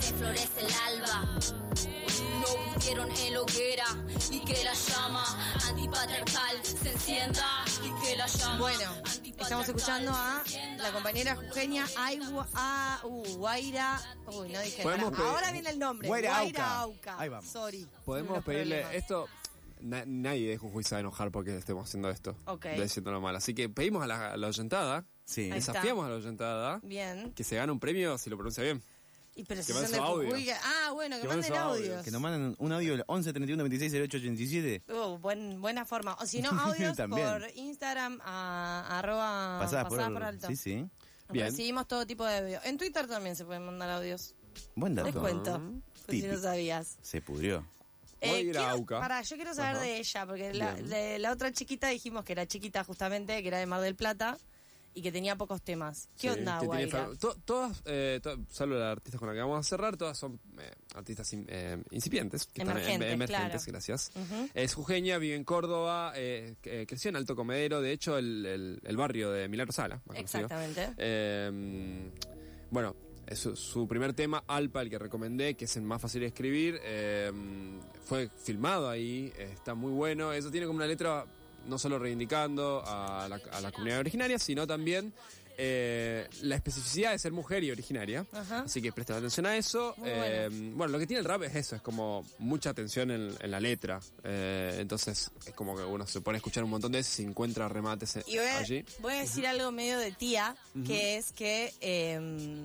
se 0.00 0.14
florece 0.14 0.60
el 0.60 0.72
alba. 0.86 1.24
No 2.40 2.74
pusieron 2.74 3.10
en 3.10 3.32
la 3.34 3.40
hoguera 3.42 3.84
y 4.30 4.40
que 4.44 4.64
la 4.64 4.72
llama 4.72 5.24
antipatriarcal 5.68 6.64
se 6.64 6.92
encienda 6.92 7.44
y 7.82 8.04
que 8.06 8.16
la 8.16 8.26
llama. 8.28 8.58
Bueno, 8.58 8.90
estamos 9.38 9.66
escuchando 9.68 10.12
a 10.12 10.42
la 10.78 10.92
compañera 10.92 11.32
Eugenia 11.32 11.86
Aigua, 11.98 12.46
a, 12.54 13.00
uh, 13.04 13.24
Guaira. 13.36 14.00
Uy, 14.28 14.48
no 14.50 14.60
dije 14.60 14.84
nada. 14.84 14.96
pedir- 15.10 15.20
Ahora 15.26 15.52
viene 15.52 15.70
el 15.70 15.78
nombre. 15.78 16.06
Guaira 16.08 16.30
Guaira 16.40 16.80
Auca. 16.80 16.80
Auca. 17.10 17.20
Ahí 17.20 17.28
vamos. 17.28 17.50
Sorry. 17.50 17.86
Podemos 18.04 18.36
Los 18.36 18.44
pedirle 18.44 18.80
problemas. 18.82 19.02
esto. 19.02 19.28
na- 19.80 20.04
nadie 20.06 20.48
de 20.50 20.56
Jujuy 20.56 20.82
se 20.84 20.94
va 20.94 20.98
a 20.98 21.00
enojar 21.00 21.30
porque 21.30 21.54
estemos 21.56 21.86
haciendo 21.88 22.08
esto. 22.10 22.36
Ok. 22.46 22.66
Diciéndolo 22.76 23.20
mal. 23.20 23.34
Así 23.36 23.54
que 23.54 23.68
pedimos 23.68 24.02
a 24.02 24.06
la, 24.06 24.32
a 24.32 24.36
la 24.36 24.46
oyentada, 24.48 25.04
Sí. 25.24 25.50
Ahí 25.50 25.58
está. 25.58 25.72
desafiamos 25.72 26.04
a 26.06 26.08
la 26.10 26.14
oyentada 26.16 26.80
Bien. 26.82 27.32
que 27.32 27.44
se 27.44 27.56
gane 27.56 27.72
un 27.72 27.80
premio 27.80 28.18
si 28.18 28.28
lo 28.30 28.36
pronuncia 28.36 28.62
bien. 28.62 28.82
Y 29.36 29.42
pero 29.44 29.60
Que 29.60 29.64
si 29.66 29.72
son 29.72 29.82
de 29.82 29.88
su 29.88 30.02
audio. 30.02 30.28
Jujuy, 30.28 30.44
que- 30.44 30.52
Ah, 30.54 30.90
bueno, 30.92 31.16
que, 31.16 31.22
Que 31.22 31.28
mande 31.28 31.50
manden 31.50 31.60
audios. 31.62 32.04
Que 32.04 32.10
nos 32.12 32.20
manden 32.20 32.54
un 32.58 32.72
audio 32.72 32.94
al 32.94 33.04
11 33.08 33.32
31 33.32 33.62
26 33.64 33.92
08 33.94 34.16
87. 34.18 34.82
Uh, 34.92 35.18
buen, 35.18 35.60
buena 35.60 35.84
forma. 35.84 36.14
O 36.20 36.26
si 36.26 36.40
no, 36.40 36.50
audios 36.50 36.96
por 37.10 37.50
Instagram 37.56 38.20
a 38.22 38.98
arroba 39.00 39.58
Pasadas 39.60 39.86
por, 39.88 39.98
pasadas 39.98 40.12
por 40.12 40.22
alto. 40.22 40.46
Sí, 40.48 40.56
sí. 40.56 40.88
Bien. 41.30 41.46
Recibimos 41.46 41.88
todo 41.88 42.06
tipo 42.06 42.24
de 42.24 42.36
audio. 42.38 42.60
En 42.64 42.76
Twitter 42.78 43.08
también 43.08 43.34
se 43.34 43.44
pueden 43.44 43.64
mandar 43.66 43.90
audios. 43.90 44.34
Buen 44.76 44.94
Les 44.94 45.04
dato. 45.06 45.20
cuento. 45.20 45.60
por 46.06 46.14
si 46.14 46.22
no 46.22 46.38
sabías. 46.38 46.96
Se 47.02 47.20
pudrió. 47.20 47.66
Guaira 48.20 48.70
Auca. 48.70 49.00
Pará, 49.00 49.20
yo 49.22 49.36
quiero 49.36 49.52
saber 49.52 49.76
Ajá. 49.76 49.80
de 49.84 49.98
ella, 49.98 50.26
porque 50.26 50.54
la, 50.54 50.74
de 50.74 51.18
la 51.18 51.32
otra 51.32 51.50
chiquita 51.52 51.88
dijimos 51.88 52.24
que 52.24 52.32
era 52.32 52.46
chiquita 52.46 52.84
justamente, 52.84 53.42
que 53.42 53.48
era 53.48 53.58
de 53.58 53.66
Mar 53.66 53.80
del 53.80 53.96
Plata 53.96 54.38
y 54.94 55.02
que 55.02 55.10
tenía 55.12 55.36
pocos 55.36 55.60
temas. 55.62 56.08
¿Qué 56.16 56.28
Sí, 56.32 56.38
onda, 56.38 56.60
Guaira? 56.60 57.08
to- 57.18 57.36
todas, 57.44 57.82
eh, 57.84 58.20
to- 58.22 58.38
salvo 58.50 58.74
la 58.76 58.92
artista 58.92 59.18
con 59.18 59.28
la 59.28 59.34
que 59.34 59.40
vamos 59.40 59.58
a 59.58 59.62
cerrar, 59.68 59.96
todas 59.96 60.16
son 60.16 60.38
eh, 60.58 60.70
artistas 60.94 61.32
in- 61.32 61.46
eh, 61.48 61.82
incipientes. 61.90 62.46
Que 62.46 62.62
están 62.62 62.76
en- 62.78 62.82
Emergentes, 62.84 63.12
emergentes, 63.12 63.64
claro. 63.64 63.72
gracias. 63.72 64.12
Es 64.54 64.74
jujeña, 64.74 65.18
vive 65.18 65.34
en 65.36 65.44
Córdoba, 65.44 66.12
eh, 66.16 66.54
eh, 66.62 66.86
creció 66.88 67.08
en 67.08 67.16
Alto 67.16 67.34
Comedero, 67.36 67.80
de 67.80 67.92
hecho 67.92 68.16
el, 68.18 68.46
el- 68.46 68.80
el 68.84 68.96
barrio 68.96 69.30
de 69.32 69.48
Milagro 69.48 69.72
Sala. 69.72 70.00
Exactamente. 70.14 70.94
Eh, 70.96 72.10
bueno, 72.70 72.94
es 73.26 73.38
su, 73.38 73.56
su 73.56 73.88
primer 73.88 74.12
tema, 74.12 74.44
Alpa, 74.46 74.82
el 74.82 74.90
que 74.90 74.98
recomendé, 74.98 75.54
que 75.54 75.64
es 75.64 75.76
el 75.76 75.82
más 75.82 76.00
fácil 76.02 76.20
de 76.20 76.26
escribir, 76.28 76.78
eh, 76.82 77.32
fue 78.04 78.28
filmado 78.28 78.88
ahí, 78.88 79.32
está 79.38 79.74
muy 79.74 79.92
bueno. 79.92 80.32
Eso 80.32 80.50
tiene 80.50 80.66
como 80.66 80.76
una 80.76 80.86
letra 80.86 81.24
no 81.66 81.78
solo 81.78 81.98
reivindicando 81.98 82.82
a 82.86 83.26
la, 83.28 83.40
a 83.52 83.60
la 83.60 83.72
comunidad 83.72 84.00
originaria, 84.00 84.38
sino 84.38 84.66
también 84.66 85.12
eh, 85.56 86.28
la 86.42 86.56
especificidad 86.56 87.12
de 87.12 87.18
ser 87.20 87.30
mujer 87.30 87.62
y 87.62 87.70
originaria. 87.70 88.26
Ajá. 88.32 88.62
Así 88.62 88.82
que 88.82 88.90
presten 88.92 89.16
atención 89.16 89.46
a 89.46 89.56
eso. 89.56 89.94
Eh, 90.04 90.48
bueno, 90.74 90.92
lo 90.92 90.98
que 90.98 91.06
tiene 91.06 91.20
el 91.20 91.24
rap 91.24 91.42
es 91.44 91.54
eso, 91.54 91.76
es 91.76 91.82
como 91.82 92.24
mucha 92.38 92.70
atención 92.70 93.10
en, 93.12 93.32
en 93.40 93.50
la 93.50 93.60
letra. 93.60 94.00
Eh, 94.24 94.78
entonces 94.80 95.30
es 95.46 95.54
como 95.54 95.76
que 95.76 95.82
uno 95.84 96.06
se 96.08 96.20
pone 96.20 96.36
a 96.36 96.38
escuchar 96.38 96.64
un 96.64 96.70
montón 96.70 96.90
de 96.92 96.98
eso 96.98 97.22
y 97.22 97.24
encuentra 97.26 97.68
remates 97.68 98.18
Y 98.26 98.36
voy 98.36 98.46
a, 98.46 98.58
allí. 98.58 98.84
voy 99.00 99.12
a 99.12 99.18
decir 99.20 99.46
algo 99.46 99.70
medio 99.70 99.98
de 99.98 100.10
tía, 100.10 100.56
que 100.84 101.16
es 101.18 101.30
que 101.32 101.72
eh, 101.80 102.64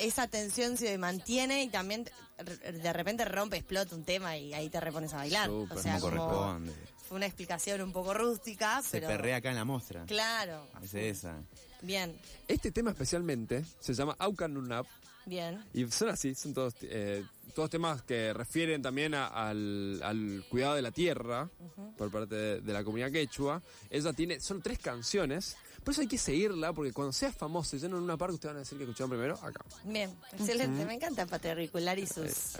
esa 0.00 0.26
tensión 0.26 0.76
se 0.78 0.96
mantiene 0.98 1.64
y 1.64 1.68
también 1.68 2.04
de- 2.04 2.92
repente 2.92 3.24
rompe, 3.26 3.56
explota 3.58 3.94
un 3.94 4.04
tema 4.04 4.36
y 4.38 4.52
ahí 4.54 4.68
te 4.70 4.80
repones 4.80 5.12
a 5.12 5.18
bailar. 5.18 5.48
Súper, 5.48 5.78
o 5.78 5.82
sea, 5.82 6.00
como 6.00 6.16
como 6.16 6.28
corresponde. 6.28 6.72
Fue 7.08 7.16
una 7.16 7.26
explicación 7.26 7.80
un 7.80 7.92
poco 7.92 8.14
rústica, 8.14 8.82
Se 8.82 8.92
pero 9.00 9.08
perrea 9.08 9.36
acá 9.36 9.50
en 9.50 9.56
la 9.56 9.64
mostra. 9.64 10.04
claro. 10.06 10.66
Es 10.82 10.94
esa. 10.94 11.36
Bien, 11.82 12.16
Este 12.48 12.70
tema 12.72 12.90
especialmente 12.90 13.64
se 13.80 13.94
llama 13.94 14.16
Aucan 14.18 14.54
Nunap 14.54 14.86
bien. 15.26 15.62
y 15.74 15.86
son 15.90 16.08
así, 16.08 16.34
son 16.34 16.54
todos, 16.54 16.74
eh, 16.82 17.22
todos 17.54 17.70
temas 17.70 18.02
que 18.02 18.32
refieren 18.32 18.82
también 18.82 19.14
a- 19.14 19.26
al, 19.28 20.00
al 20.02 20.44
cuidado 20.48 20.74
de 20.74 20.82
la 20.82 20.90
tierra 20.90 21.48
por 21.96 22.10
parte 22.10 22.34
de, 22.34 22.60
de 22.60 22.72
la 22.72 22.82
comunidad 22.82 23.12
quechua. 23.12 23.62
Ella 23.90 24.12
tiene, 24.12 24.40
son 24.40 24.62
tres 24.62 24.78
canciones, 24.78 25.56
por 25.86 25.92
eso 25.92 26.00
hay 26.00 26.08
que 26.08 26.18
seguirla 26.18 26.72
porque 26.72 26.92
cuando 26.92 27.12
sea 27.12 27.30
famoso 27.30 27.76
y 27.76 27.78
lleno 27.78 27.96
en 27.98 28.02
una 28.02 28.16
parte 28.16 28.34
ustedes 28.34 28.50
van 28.54 28.56
a 28.56 28.58
decir 28.64 28.76
que 28.76 28.82
escucharon 28.82 29.10
primero 29.10 29.36
acá. 29.40 29.64
Bien, 29.84 30.10
excelente. 30.32 30.84
Me 30.84 30.94
encanta 30.94 31.24
patriarcular 31.26 31.96
y 31.96 32.08
sus, 32.08 32.56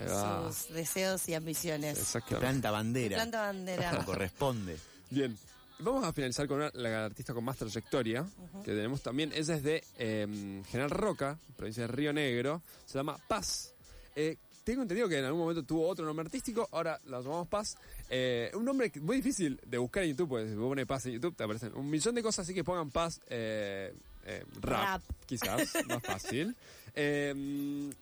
deseos 0.70 1.28
y 1.28 1.34
ambiciones. 1.34 1.98
Exactamente. 1.98 2.40
planta 2.46 2.70
bandera. 2.70 3.16
Planta 3.16 3.40
bandera. 3.42 3.90
Como 3.90 4.04
corresponde. 4.04 4.76
Bien. 5.10 5.36
Vamos 5.80 6.04
a 6.04 6.12
finalizar 6.12 6.46
con 6.46 6.58
una- 6.58 6.70
la 6.74 7.06
artista 7.06 7.34
con 7.34 7.42
más 7.42 7.56
trayectoria 7.56 8.24
que 8.64 8.70
tenemos 8.70 9.02
también. 9.02 9.32
Ella 9.34 9.56
es 9.56 9.62
de 9.64 9.82
eh, 9.98 10.62
General 10.70 10.90
Roca, 10.90 11.36
provincia 11.56 11.82
de 11.82 11.88
Río 11.88 12.12
Negro. 12.12 12.62
Se 12.86 12.96
llama 12.96 13.18
Paz. 13.26 13.72
Eh, 14.14 14.36
tengo 14.66 14.82
entendido 14.82 15.08
que 15.08 15.16
en 15.16 15.24
algún 15.24 15.42
momento 15.42 15.62
tuvo 15.62 15.86
otro 15.86 16.04
nombre 16.04 16.24
artístico, 16.24 16.68
ahora 16.72 17.00
la 17.04 17.20
llamamos 17.20 17.46
Paz. 17.46 17.76
Eh, 18.10 18.50
un 18.52 18.64
nombre 18.64 18.90
muy 19.00 19.18
difícil 19.18 19.60
de 19.64 19.78
buscar 19.78 20.02
en 20.02 20.10
YouTube, 20.10 20.28
porque 20.28 20.48
si 20.48 20.56
vos 20.56 20.68
pones 20.68 20.86
Paz 20.86 21.06
en 21.06 21.12
YouTube 21.12 21.36
te 21.36 21.44
aparecen 21.44 21.72
un 21.76 21.88
millón 21.88 22.16
de 22.16 22.22
cosas, 22.22 22.44
así 22.44 22.52
que 22.52 22.64
pongan 22.64 22.90
Paz 22.90 23.20
eh, 23.28 23.94
eh, 24.24 24.44
rap, 24.60 24.82
Rap. 24.82 25.02
quizás, 25.24 25.72
más 25.86 26.02
fácil. 26.02 26.56
Eh, 26.96 27.92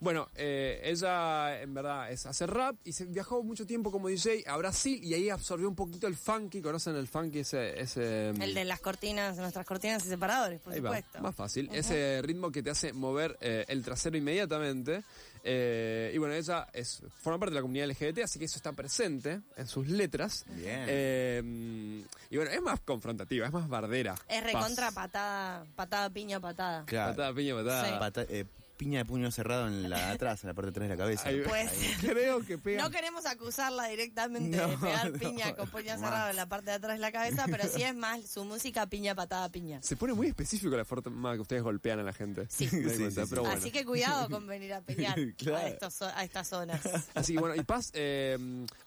bueno, 0.00 0.26
ella 0.34 1.60
en 1.60 1.74
verdad 1.74 2.10
es 2.10 2.24
hacer 2.26 2.50
rap 2.50 2.76
y 2.84 2.92
se 2.92 3.04
viajó 3.04 3.42
mucho 3.42 3.66
tiempo 3.66 3.90
como 3.90 4.08
DJ 4.08 4.44
a 4.46 4.56
Brasil 4.56 5.02
y 5.02 5.12
ahí 5.12 5.28
absorbió 5.28 5.68
un 5.68 5.74
poquito 5.74 6.06
el 6.06 6.16
funky. 6.16 6.62
¿Conocen 6.62 6.96
el 6.96 7.08
funky? 7.08 7.40
Ese, 7.40 7.80
ese 7.80 8.30
El 8.30 8.54
de 8.54 8.64
las 8.64 8.80
cortinas, 8.80 9.36
nuestras 9.36 9.66
cortinas 9.66 10.04
y 10.06 10.08
separadores, 10.08 10.60
por 10.60 10.72
ahí 10.72 10.80
va, 10.80 10.96
supuesto. 10.96 11.20
más 11.20 11.34
fácil. 11.34 11.68
Ese 11.72 12.20
ritmo 12.22 12.50
que 12.50 12.62
te 12.62 12.70
hace 12.70 12.94
mover 12.94 13.36
el 13.40 13.82
trasero 13.82 14.16
inmediatamente. 14.16 15.04
Eh, 15.46 16.10
y 16.14 16.18
bueno, 16.18 16.34
ella 16.34 16.66
es, 16.72 17.02
forma 17.20 17.38
parte 17.38 17.50
de 17.50 17.56
la 17.56 17.60
comunidad 17.62 17.86
LGBT, 17.88 18.20
así 18.24 18.38
que 18.38 18.46
eso 18.46 18.56
está 18.56 18.72
presente 18.72 19.42
en 19.56 19.66
sus 19.66 19.86
letras. 19.88 20.46
Bien. 20.56 20.86
Eh, 20.88 22.02
y 22.30 22.36
bueno, 22.36 22.50
es 22.50 22.62
más 22.62 22.80
confrontativa, 22.80 23.46
es 23.46 23.52
más 23.52 23.68
bardera. 23.68 24.14
Es 24.26 24.40
Paz. 24.42 24.52
recontra 24.52 24.90
patada, 24.92 25.66
patada, 25.76 26.08
piña, 26.10 26.40
patada. 26.40 26.84
Claro. 26.86 27.12
Patada, 27.12 27.34
piña, 27.34 27.54
patada. 27.54 27.84
Sí. 27.84 27.94
Pata- 27.98 28.26
eh, 28.30 28.46
piña 28.76 28.98
de 29.00 29.04
puño 29.04 29.30
cerrado 29.30 29.68
en 29.68 29.88
la 29.88 30.10
atrás, 30.10 30.42
en 30.44 30.48
la 30.48 30.54
parte 30.54 30.66
de 30.66 30.70
atrás 30.70 30.88
de 30.88 30.94
la 30.96 31.02
cabeza. 31.02 31.28
Ahí- 31.28 31.42
Pues- 31.46 31.70
Creo 32.00 32.40
que 32.44 32.58
pega. 32.58 32.82
No 32.82 32.90
queremos 32.90 33.24
acusarla 33.26 33.86
directamente 33.86 34.56
de 34.56 34.76
pegar 34.78 35.12
no, 35.12 35.18
piña 35.18 35.54
con 35.54 35.68
puño 35.68 35.96
cerrado 35.96 36.30
en 36.30 36.36
la 36.36 36.46
parte 36.48 36.66
de 36.70 36.76
atrás 36.76 36.94
de 36.94 37.00
la 37.00 37.12
cabeza, 37.12 37.44
pero 37.50 37.64
sí 37.68 37.82
es 37.82 37.94
más 37.94 38.22
su 38.28 38.44
música 38.44 38.86
piña, 38.86 39.14
patada, 39.14 39.48
piña. 39.50 39.80
Se 39.82 39.96
pone 39.96 40.12
muy 40.12 40.26
específico 40.28 40.76
la 40.76 40.84
forma 40.84 41.34
que 41.34 41.40
ustedes 41.40 41.62
golpean 41.62 41.98
a 42.00 42.02
la 42.02 42.12
gente. 42.12 42.46
Sí. 42.48 42.68
Sí, 42.68 42.82
cuenta, 42.82 42.94
sí, 42.96 43.10
sí. 43.10 43.20
pero 43.30 43.42
bueno. 43.42 43.56
Así 43.58 43.70
que 43.70 43.84
cuidado 43.84 44.28
con 44.28 44.46
venir 44.46 44.72
a 44.74 44.82
Claro. 45.36 45.56
a, 45.56 45.68
estos, 45.68 46.02
a 46.02 46.24
estas 46.24 46.48
zonas. 46.48 46.80
Así 47.14 47.34
que 47.34 47.40
bueno, 47.40 47.54
y 47.54 47.62
Paz 47.64 47.90
eh, 47.94 48.36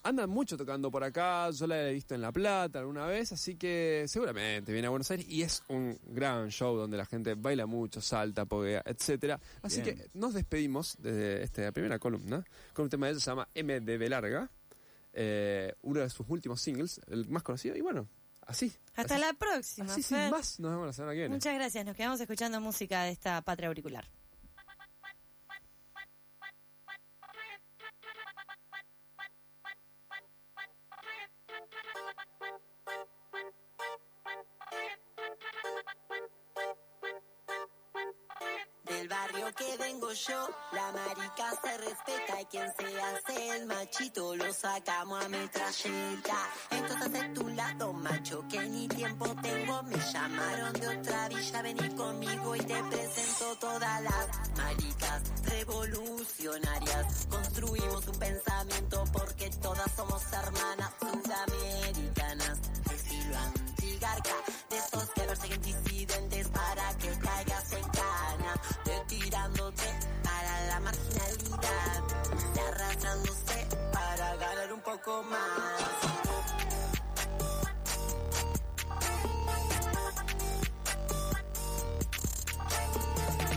anda 0.04 0.28
mucho 0.28 0.58
tocando 0.58 0.92
por 0.92 1.04
acá, 1.04 1.50
yo 1.52 1.68
la 1.68 1.90
he 1.90 1.94
visto 1.94 2.14
en 2.16 2.22
La 2.22 2.32
Plata 2.32 2.80
alguna 2.80 3.06
vez, 3.06 3.32
así 3.32 3.56
que 3.56 4.06
seguramente 4.08 4.72
viene 4.72 4.88
a 4.88 4.90
Buenos 4.90 5.10
Aires 5.12 5.26
y 5.30 5.42
es 5.44 5.64
un 5.70 5.98
gran 6.06 6.50
show 6.50 6.76
donde 6.76 6.98
la 6.98 7.06
gente 7.06 7.36
baila 7.36 7.66
mucho, 7.66 8.02
salta, 8.02 8.46
poguea, 8.46 8.82
etcétera. 8.86 9.40
Así 9.62 9.77
Bien. 9.82 9.98
que 9.98 10.10
nos 10.14 10.34
despedimos 10.34 10.96
de 11.00 11.44
esta 11.44 11.72
primera 11.72 12.00
columna 12.00 12.44
con 12.74 12.84
un 12.84 12.90
tema 12.90 13.08
de 13.08 13.12
ella 13.14 13.18
que 13.18 13.24
se 13.24 13.32
llama 13.32 13.48
MDB 13.56 14.10
Larga, 14.10 14.52
eh, 15.14 15.74
uno 15.82 16.02
de 16.02 16.10
sus 16.10 16.28
últimos 16.30 16.62
singles, 16.62 17.02
el 17.08 17.28
más 17.28 17.44
conocido, 17.44 17.76
y 17.76 17.82
bueno, 17.82 18.08
así. 18.42 18.72
Hasta 18.96 19.16
así, 19.16 19.24
la 19.24 19.34
próxima. 19.34 19.92
Así 19.92 20.04
sin 20.04 20.30
más, 20.30 20.60
nos 20.60 20.72
vemos 20.72 20.88
la 20.88 20.94
semana 20.94 21.14
que 21.14 21.20
viene. 21.20 21.36
Muchas 21.36 21.54
gracias. 21.54 21.86
Nos 21.86 21.96
quedamos 21.96 22.20
escuchando 22.20 22.62
música 22.62 23.04
de 23.04 23.12
esta 23.12 23.42
patria 23.42 23.68
auricular. 23.68 24.08
del 39.08 39.18
barrio 39.18 39.54
que 39.54 39.78
vengo 39.78 40.12
yo, 40.12 40.50
la 40.72 40.92
marica 40.92 41.52
se 41.62 41.78
respeta 41.78 42.42
y 42.42 42.46
quien 42.46 42.74
se 42.74 43.02
hace 43.02 43.58
el 43.58 43.66
machito 43.66 44.36
lo 44.36 44.54
sacamos 44.54 45.24
a 45.24 45.30
metralleta. 45.30 46.38
Entonces 46.72 47.12
de 47.12 47.30
tu 47.30 47.48
lado, 47.50 47.94
macho, 47.94 48.44
que 48.50 48.60
ni 48.60 48.88
tiempo 48.88 49.26
tengo, 49.42 49.84
me 49.84 49.98
llamaron 49.98 50.74
de 50.74 50.88
otra 50.88 51.30
villa, 51.30 51.62
vení 51.62 51.90
conmigo 51.96 52.56
y 52.56 52.60
te 52.60 52.84
presento 52.84 53.56
todas 53.60 54.02
las 54.02 54.58
maricas 54.58 55.22
revolucionarias. 55.44 57.28
Construimos 57.30 58.08
un 58.08 58.20
pensamiento 58.20 59.04
porque 59.14 59.50
todas 59.62 59.92
somos 59.96 60.22
hermanas 60.34 60.92
sudamericanas, 61.00 62.60
estilo 62.94 63.38
antigarca, 63.38 64.36
de 64.70 64.78
esos 64.78 65.10
que 65.12 65.28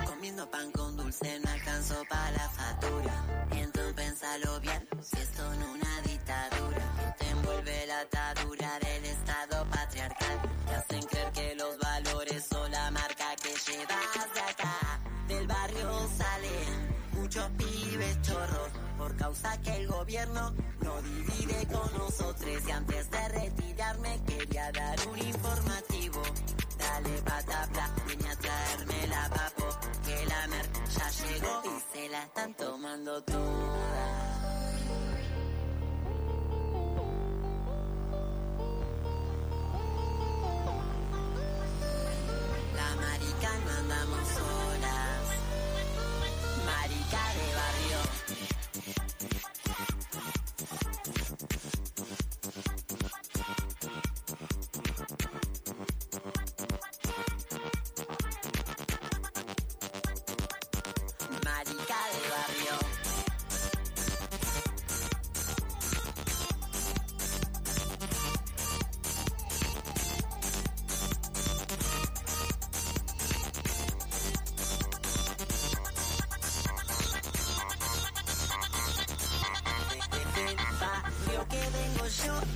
Comiendo 0.07 0.51
pan 0.51 0.73
con 0.73 0.97
dulce 0.97 1.39
no 1.41 1.51
alcanzó 1.51 2.03
para 2.09 2.31
la 2.31 2.49
factura. 2.49 3.13
Entonces 3.51 3.93
pensalo 3.93 4.59
bien, 4.61 4.89
si 5.03 5.19
esto 5.19 5.43
no 5.57 5.67
es 5.67 5.83
una 5.83 6.01
dictadura. 6.01 7.15
Te 7.19 7.29
envuelve 7.29 7.87
la 7.87 8.01
atadura 8.01 8.79
del 8.79 9.05
estado 9.05 9.67
patriarcal. 9.69 10.41
Te 10.67 10.75
hacen 10.75 11.03
creer 11.09 11.33
que 11.33 11.55
los 11.57 11.79
valores 11.79 12.43
son 12.43 12.71
la 12.71 12.91
marca 12.91 13.37
que 13.37 13.51
llevas 13.71 14.35
de 14.35 14.41
acá. 14.41 14.99
Del 15.29 15.47
barrio 15.47 16.09
salen 16.17 16.97
muchos 17.13 17.51
pibes 17.59 18.23
chorros. 18.23 18.80
Por 19.01 19.17
causa 19.17 19.59
que 19.63 19.75
el 19.77 19.87
gobierno 19.89 20.53
no 20.83 21.01
divide 21.01 21.67
con 21.73 21.91
nosotros. 21.99 22.69
Y 22.69 22.71
antes 22.71 23.11
de 23.11 23.29
retirarme 23.31 24.21
quería 24.27 24.71
dar 24.73 24.99
un 25.09 25.19
informativo. 25.19 26.23
Dale 26.79 27.23
patapla, 27.23 27.95
vine 28.07 28.29
a 28.29 28.37
traerme 28.37 29.07
la 29.07 29.31
papo, 29.31 29.69
que 30.05 30.27
la 30.27 30.47
mer 30.49 30.67
ya 30.95 31.11
llegó 31.11 31.63
y 31.65 31.81
se 31.93 32.09
la 32.11 32.23
están 32.25 32.55
tomando 32.55 33.23
toda. 33.23 34.21
La 42.77 42.97
marica 42.97 43.51
no 43.65 43.71
andamos 43.81 44.29
solas, 44.29 44.80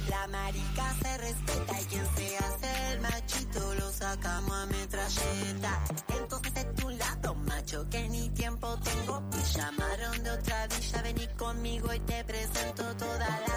la 0.09 0.27
marica 0.29 0.95
se 1.03 1.19
respeta 1.19 1.81
y 1.81 1.85
quien 1.87 2.07
se 2.17 2.39
hace 2.39 2.93
el 2.93 3.01
machito 3.01 3.75
lo 3.75 3.93
sacamos 3.93 4.57
a 4.57 4.67
metralleta. 4.67 5.85
Entonces 6.21 6.77
de 6.77 6.85
un 6.85 6.99
lado, 6.99 7.35
macho, 7.35 7.89
que 7.91 8.09
ni 8.09 8.29
tiempo 8.31 8.77
tengo. 8.79 9.21
Me 9.21 9.43
llamaron 9.43 10.23
de 10.23 10.31
otra 10.31 10.67
villa, 10.69 11.03
vení 11.03 11.27
conmigo 11.37 11.93
y 11.93 12.01
te 12.01 12.25
presento 12.25 12.97
todas 12.97 13.41
las 13.49 13.54